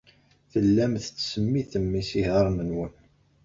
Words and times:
Tellam 0.51 0.93
tettsemmitem 1.03 1.85
isihaṛen-nwen. 2.01 2.93